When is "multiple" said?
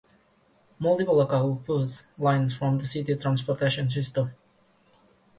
0.79-1.17